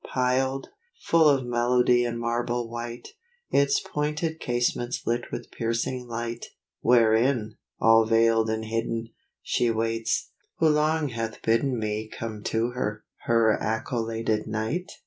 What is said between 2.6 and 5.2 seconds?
white, Its pointed casements